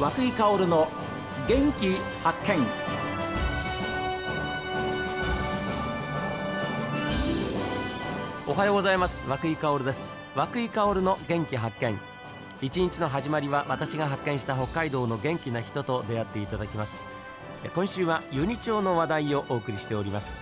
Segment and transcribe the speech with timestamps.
[0.00, 0.88] 和久井薫の
[1.46, 1.94] 元気
[2.24, 2.66] 発見。
[8.46, 9.26] おはようございます。
[9.28, 10.18] 和久井薫です。
[10.34, 12.00] 和久井薫の元気発見。
[12.62, 17.04] 一日の始まりは私が発見した北海道の元気な人と出会っていただきます。
[17.74, 20.32] 今週はユニ町の話題をお送りしております。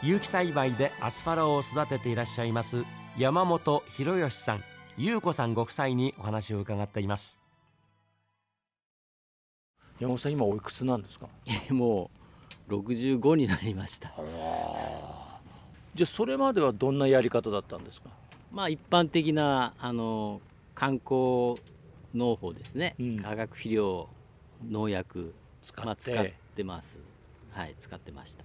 [0.00, 2.86] 有機栽培でアスパラを育てていらっしゃいます
[3.18, 4.64] 山本博義さん。
[4.96, 7.45] 優子さんご夫妻にお話を伺っています。
[9.98, 11.28] 山本さん今おいくつなんですか？
[11.70, 12.10] も
[12.68, 14.12] う65になりました。
[15.94, 18.10] じゃあそれまではどんなやり方だったんですか？
[18.52, 20.40] まあ一般的なあの
[20.74, 21.56] 観光
[22.14, 23.16] 農法ですね、うん。
[23.20, 24.08] 化学肥料
[24.68, 25.34] 農薬。
[25.62, 26.98] 使って、まあ、使ってます。
[27.50, 28.44] はい使ってました。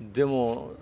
[0.00, 0.72] でも、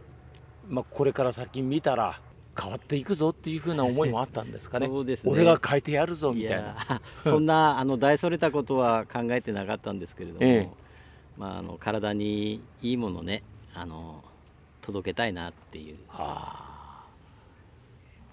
[0.68, 2.20] まあ、これから先見たら
[2.60, 4.86] 変わっていくぞっていうふうな思いもあったんですかね。
[4.92, 5.32] そうですね。
[5.32, 6.66] 俺が変えてやるぞみいたいな。
[6.66, 10.68] やそんなあの大それたことは考えてなかったんですけれども、ええ。
[11.38, 13.42] まあ、あの体にいいものね
[13.74, 14.22] あの
[14.82, 15.96] 届けたいなっていう。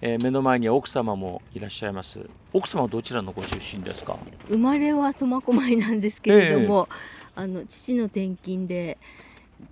[0.00, 2.20] えー目の前には奥様もいらっしゃいます。
[2.52, 4.16] 奥様はどちらのご出身ですか？
[4.48, 6.88] 生まれは苫小牧なんですけれども、
[7.34, 8.96] あの父の転勤で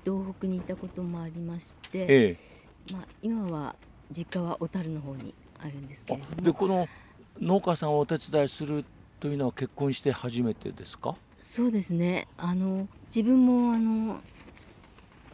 [0.05, 2.37] 東北にいたこともありまして、え。
[2.93, 3.77] まあ、今は
[4.11, 6.43] 実家は小樽の方にあるんですけえれども。
[6.43, 6.89] でこの
[7.41, 8.85] 農家さんをお手伝いする
[9.21, 11.17] というのは結婚して初めてですか？
[11.39, 12.29] そうですね。
[12.37, 14.21] あの自分もあの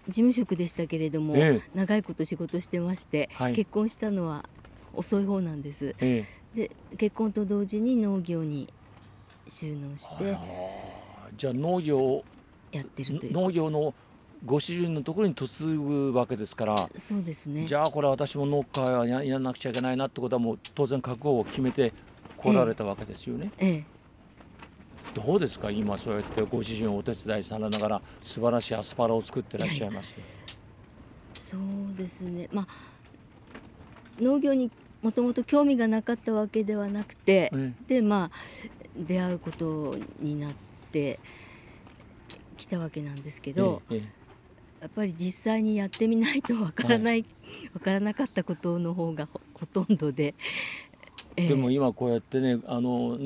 [0.09, 3.53] 事務職でしたけれども、え長いこと仕事してまして、はい。
[3.55, 4.49] 結婚したのは
[4.95, 5.95] 遅い方なんです。
[6.01, 6.59] ええ。
[6.59, 8.73] で結婚と同時に農業に
[9.49, 10.37] 収納して
[11.37, 12.25] じゃあ農業
[12.73, 13.33] やってるという。
[13.33, 13.95] 農業の
[14.45, 17.65] ご主人のところに嫁ぐわけですからそうですね。
[17.65, 21.93] じゃあこれは私も農家はややらなくちゃいけないなってことはもう当然覚悟を決めて
[22.37, 23.53] 来られたわけですよね。
[23.59, 23.85] ええ。
[25.15, 30.15] どうですか今そうやってご主人をお手伝いされながら素晴らしいアスパラを作ってらっしゃいます？
[31.41, 31.61] そう
[31.97, 32.49] ですね。
[32.53, 32.67] まあ
[34.21, 34.71] 農業に
[35.03, 38.31] もともと興味がなかったわけではなくて、えでまあ
[38.97, 40.53] 出会うことになっ
[40.91, 41.21] て
[42.57, 44.22] きたわけなんですけえど、ええ
[44.83, 47.25] やっぱり実際にやってみないとわからない、
[47.73, 50.35] わからなかったことの方がほほとんどで、
[51.37, 51.49] ええ。
[51.49, 53.17] でも今こうやってねあの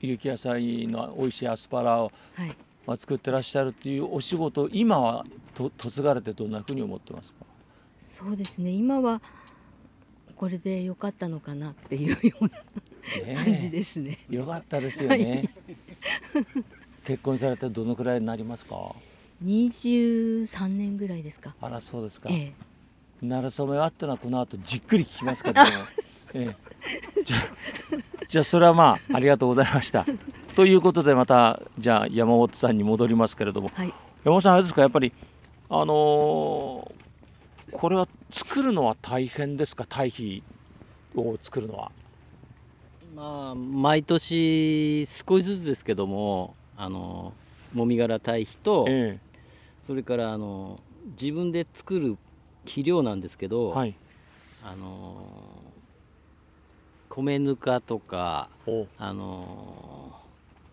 [0.00, 2.56] 有機野菜の美味しいアスパラをはい。
[2.86, 7.44] まあ作ってらっしゃるっていうお仕事今はと嫁がれてどんなふうに思ってますか？
[8.02, 8.70] そうですね。
[8.70, 9.20] 今は
[10.36, 14.18] これで良かったのかなっていうような感じですね。
[14.30, 15.50] よかったですよね。
[17.04, 18.94] 結婚されてどのくらいになりますか？
[19.42, 21.54] 23年ぐらいですか。
[21.60, 22.28] あらそうですか。
[22.30, 22.52] え
[23.22, 25.70] えなるそめあってのはこの後じっくり聞きますから、ね
[26.34, 26.54] え
[27.18, 27.40] え、じゃあ
[28.28, 30.04] じゃあそれはまあありがとうございました。
[30.54, 33.88] ということでまたじゃあ山本さんに戻りますけれどもはい
[34.24, 35.12] 山本さんあれですかやっぱり
[35.70, 36.94] あのー
[37.72, 39.84] これは作るのは大変ですか？
[39.88, 40.42] 堆肥
[41.16, 41.90] を作るのは。
[43.16, 47.32] まあ毎年少しずつですけどもあの
[47.74, 49.18] もみ殻堆肥と、え
[49.86, 50.80] それからあの
[51.20, 52.16] 自分で作る
[52.64, 53.94] 肥料なんですけえど、はい。
[54.62, 55.26] あの
[57.10, 58.86] 米ぬかとかお。
[58.96, 60.18] あの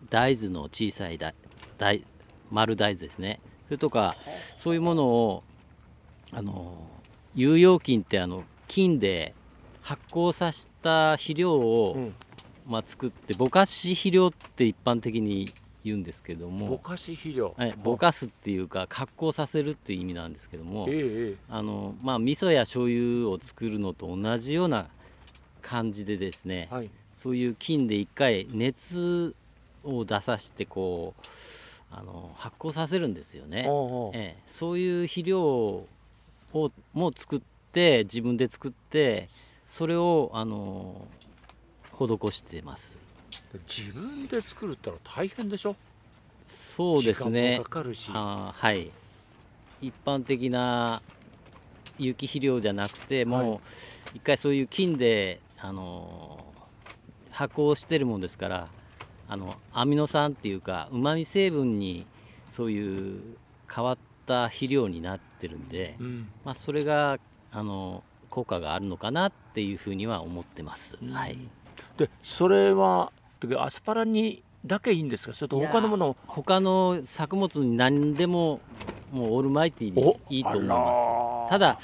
[0.08, 1.34] 大豆の小さい大
[1.76, 2.04] 大
[2.50, 3.40] 丸大豆ですね。
[3.66, 4.16] それとか
[4.56, 5.42] そういうものを
[6.32, 6.86] あの
[7.34, 9.34] 有用菌ってあの菌で
[9.82, 12.14] 発酵させた肥料を、うん。
[12.64, 15.52] まあ、作ってぼかし肥料って一般的に
[15.84, 17.54] 言うんですけどぼも、かし肥料。
[17.56, 24.88] はい、ぼかすっていうか発酵させるっていう意味なんですけどもえええあのまあ味噌や醤油を作るのと同じような
[25.60, 26.90] 感じでですね、えはい。
[27.12, 29.34] そういう菌で一回熱
[29.84, 31.26] を出さしてこう
[31.90, 35.86] あの発酵させるんですよね、おうおうええ、そういう肥料を
[36.94, 37.40] も作っ
[37.72, 39.28] て自分で作って
[39.66, 41.06] それをあの
[41.92, 42.96] 施してます
[43.68, 45.76] 自分で作るってのは大変でしょ？
[46.44, 47.42] そうですね。
[47.42, 48.10] 時間もかかるし。
[48.12, 48.90] あーはい。
[49.80, 51.02] 一般的な
[51.98, 53.60] 有機肥料じゃなくても
[54.14, 56.44] う一回そういう菌であの
[57.30, 58.68] 発酵してるもんですから
[59.28, 62.06] あのアミノ酸っていうかうまみ成分に
[62.48, 63.20] そういう
[63.72, 66.28] 変わった肥料になってるんで、うん。
[66.44, 67.18] まあ、それが
[67.50, 70.96] あの効果があるのかなっていうふうには思ってます。
[71.10, 71.38] はい。
[71.96, 73.12] でそれは
[73.48, 75.34] てかアスパラにだけいいんですか？
[75.34, 78.60] それと他のもの他の作物に何でも
[79.12, 81.50] もうオールマイティおにいいと思います。
[81.50, 81.80] ただ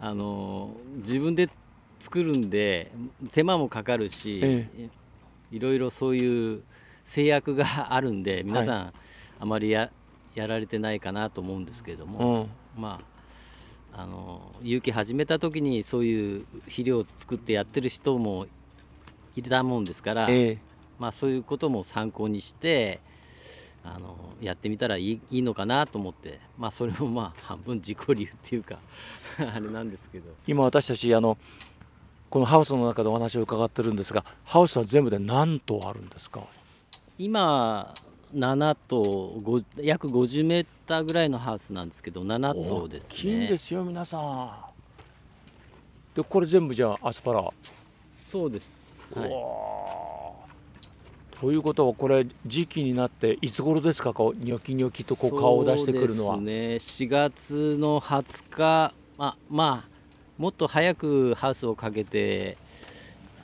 [0.00, 1.48] あの自分で
[1.98, 2.92] 作るんで
[3.32, 4.88] 手間もかかるし、え
[5.50, 6.62] いろいろそういう
[7.04, 8.92] 制約があるんで皆さん
[9.40, 9.90] あまりや
[10.34, 12.82] やられてないかなと思うんですけれども、うん。
[12.82, 13.00] ま
[13.92, 18.46] ああの有機始めた時にそういう肥料を作ってやってる人も
[19.34, 20.58] いたもんですから、ええ
[21.00, 23.00] まあ、そういうことも参考にして
[23.82, 28.78] あのやってみたらいいいいのかなと思って、まあ、それもまあ半分自己流っていうか
[29.40, 30.30] あれなんですけど。
[30.46, 31.38] 今私たちあの
[32.28, 36.42] このハウスの中でお話を伺ってるんですがハウスは全部で何棟あるんですか？
[37.18, 37.92] 今
[38.34, 44.70] 7棟ご約50メーターぐらいのハウスなんですけど7棟です大きいんねですよ皆さん。
[46.14, 47.48] でこれ全部じゃあアスパラ、
[48.16, 49.30] そうです、はうい、
[51.40, 54.12] ということはこれ時期になっていつ頃ですか？
[54.12, 57.06] こうニョキニョキとこう顔を出してくるのは、そうですね。
[57.06, 58.94] 4月の20日。
[59.16, 59.88] まあまあ
[60.36, 62.58] もっと早くハウスをかけて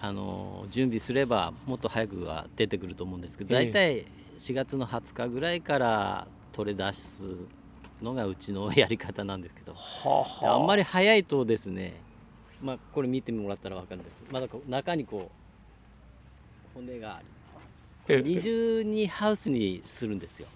[0.00, 3.64] あの準備すればもっと早くは出てくると思うんですけどええ。
[3.66, 4.06] 大体
[4.38, 7.22] 4月の20日ぐらいから取れ出す
[8.02, 9.78] のがうちのやり方なんですけどは
[10.42, 10.62] あはあ。
[10.62, 11.94] んまり早いとですね
[12.62, 15.30] まあこれ見てもらったら分かるんですまだ中にこ
[16.74, 17.35] う骨がありえ
[18.08, 20.48] 二重にハウスにするんですよ。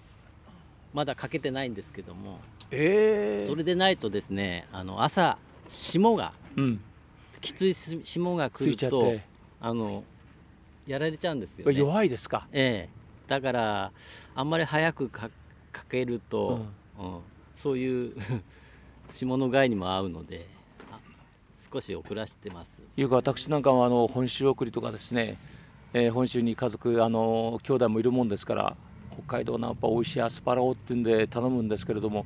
[0.93, 2.39] まだかけてないんですけども。
[2.71, 3.45] ええ。
[3.45, 5.37] それでないとですねあの朝
[5.67, 6.81] 霜がうん。
[7.41, 9.15] きつい霜がつ来ると
[9.59, 10.03] あの
[10.85, 11.77] やられちゃうんですよね。
[11.77, 12.89] 弱いですか、ええ。
[13.27, 13.91] だから
[14.35, 15.29] あんまり早くか
[15.71, 16.59] かけると、
[16.99, 17.19] ううん。
[17.55, 18.13] そういう
[19.11, 20.47] 霜の害にも合うので
[20.91, 20.99] あ
[21.55, 22.81] 少し遅らせてます。
[22.95, 25.37] いうか私なんかはあの本州送りとかですね、
[25.93, 28.75] えー本州に家族あの兄弟もいるもんですから
[29.13, 32.25] 北海道のやっぱ美味しいアスパラをっていうんで頼むんですけれども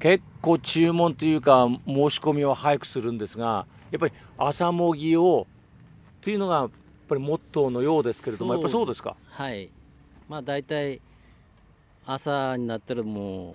[0.00, 5.46] 結構注文というか申し込みは早くするんですがやっぱり朝もぎを
[6.20, 6.70] というのがやっ
[7.08, 9.16] ぱりモットーのようですけれどもやっぱりそうですか？
[9.28, 9.70] はい。
[10.28, 11.00] まあ大体
[12.06, 13.54] 朝になったらも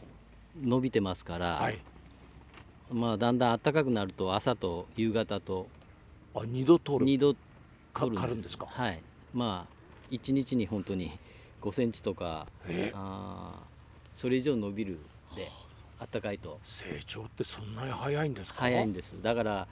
[0.61, 1.79] う伸びてますから、はい。
[2.91, 5.67] まあだんだん暖かくなると朝と夕方と
[6.35, 7.05] あ二度取る。
[7.05, 7.33] 2度
[7.93, 8.65] か取るんですか？
[8.69, 9.01] はい
[9.35, 11.19] まあ1日に本当に
[11.61, 12.91] 5センチとかえ？
[12.95, 14.97] あーそれ以上伸びる
[15.35, 15.51] で
[16.11, 16.59] 暖かいと。
[16.63, 18.61] 成長ってそんなに早いんですか？
[18.61, 19.13] 早いんです。
[19.21, 19.67] だから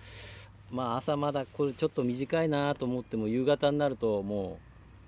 [0.69, 4.59] まあ朝まだこれちょっと短いなと思っても夕方になるとも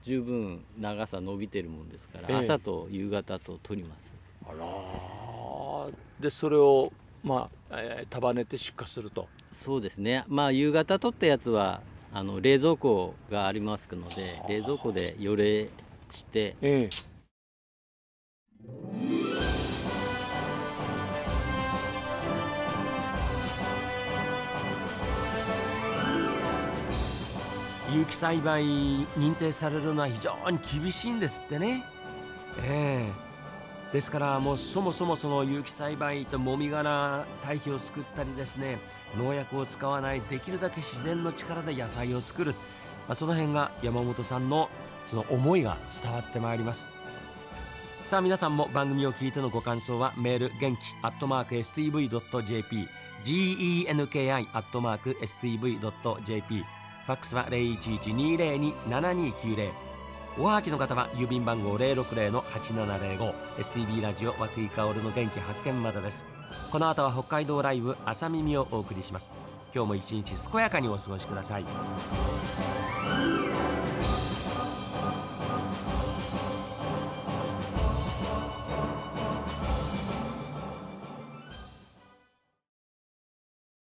[0.04, 2.36] う十分長さ伸びてるもんですから、ええ。
[2.38, 4.13] 朝と夕方と取ります。
[4.48, 5.94] あらー。
[6.22, 6.94] でそれを
[7.24, 9.28] まあ、えー束ねて出荷すると。
[9.51, 10.24] そうですね。
[10.28, 11.81] まあ夕方取ったやつは
[12.17, 15.67] あの冷蔵庫がありますので冷蔵庫で予冷
[16.09, 17.15] してええ。
[27.94, 31.83] 有機栽培認定されるのは非常に厳しいんですってね。
[32.63, 33.25] ええ
[33.92, 38.80] ですからもうそもそもその有機栽培ともみ殻堆肥を作ったりですね
[39.18, 42.58] 農薬を使わないできるだけ自然の力で野菜を作る、ま
[43.10, 44.70] あ、その辺が山本さんの
[45.06, 46.92] その思いが伝わってまいります。
[48.06, 52.88] さあ皆さんも番組を聞いてのご感想はメール元気アットマーク STV.jp
[53.24, 59.72] genki アットマーク STV.jp ファックスは0112027290
[60.38, 66.25] おはがきの方は郵便番号060-8705 STB ラジオ和久井薫の元気発見までです。
[66.72, 69.32] この後は北海道ライブ朝耳をお送りします。
[69.74, 71.65] 今日も一日健やかにお過ごしください。